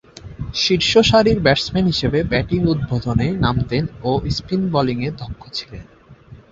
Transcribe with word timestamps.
শীর্ষসারির 0.55 1.39
batsman 1.39 1.85
হিসেবে 1.85 2.19
batting 2.23 2.61
উদ্বোধনে 2.67 3.27
নামতেন 3.39 3.83
ও 4.03 4.11
স্পিন 4.29 4.61
বোলিংয়ে 4.71 5.09
দক্ষ 5.19 5.41
ছিলেন। 5.53 5.83